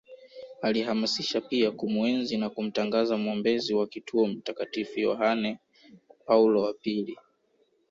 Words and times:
Alihamasisha 0.61 1.41
pia 1.41 1.71
kumuenzi 1.71 2.37
na 2.37 2.49
kumtangaza 2.49 3.17
mwombezi 3.17 3.73
wa 3.73 3.87
kituo 3.87 4.27
Mtakatifu 4.27 4.99
Yahane 4.99 5.59
Paulo 6.25 6.61
wa 6.61 6.73
pili 6.73 7.17